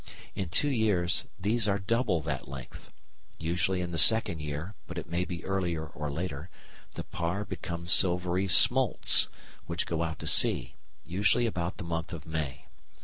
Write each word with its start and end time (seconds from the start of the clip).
In 0.33 0.49
two 0.49 0.71
years 0.71 1.27
these 1.39 1.67
are 1.67 1.77
double 1.77 2.21
that 2.21 2.47
length. 2.47 2.89
Usually 3.37 3.81
in 3.81 3.91
the 3.91 3.99
second 3.99 4.39
year, 4.41 4.73
but 4.87 4.97
it 4.97 5.05
may 5.07 5.25
be 5.25 5.45
earlier 5.45 5.85
or 5.85 6.09
later, 6.09 6.49
the 6.95 7.03
parr 7.03 7.45
become 7.45 7.85
silvery 7.85 8.47
smolts, 8.47 9.29
which 9.67 9.85
go 9.85 10.01
out 10.01 10.17
to 10.17 10.25
sea, 10.25 10.73
usually 11.05 11.45
about 11.45 11.77
the 11.77 11.83
month 11.83 12.13
of 12.13 12.25
May. 12.25 12.65